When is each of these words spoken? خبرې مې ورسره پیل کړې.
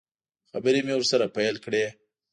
خبرې 0.51 0.79
مې 0.85 0.93
ورسره 0.97 1.25
پیل 1.35 1.55
کړې. 1.65 1.85